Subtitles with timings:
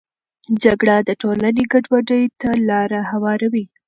[0.63, 3.65] جګړه د ټولنې ګډوډي ته لاره هواروي.